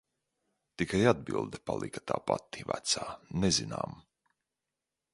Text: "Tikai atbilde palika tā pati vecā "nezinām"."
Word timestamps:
"Tikai 0.81 1.01
atbilde 1.11 1.61
palika 1.71 2.03
tā 2.13 2.19
pati 2.31 2.67
vecā 2.73 3.07
"nezinām"." 3.45 3.99